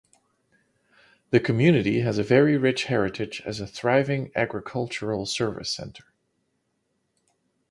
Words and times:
The 1.29 1.39
community 1.39 1.99
has 1.99 2.17
a 2.17 2.23
very 2.23 2.57
rich 2.57 2.85
heritage 2.85 3.39
as 3.45 3.59
a 3.59 3.67
thriving 3.67 4.31
agricultural 4.35 5.27
service 5.27 5.69
centre. 5.69 6.11